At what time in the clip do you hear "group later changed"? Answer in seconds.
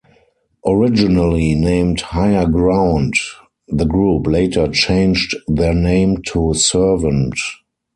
3.85-5.35